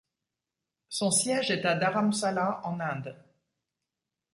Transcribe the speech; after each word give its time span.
Son 0.89 1.11
siège 1.11 1.51
est 1.51 1.63
à 1.63 1.75
Dharamsala 1.75 2.61
en 2.63 2.79
Inde. 2.79 3.23